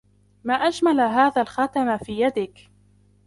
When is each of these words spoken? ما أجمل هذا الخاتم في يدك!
ما 0.43 0.53
أجمل 0.53 0.99
هذا 0.99 1.41
الخاتم 1.41 1.97
في 1.97 2.21
يدك! 2.21 2.69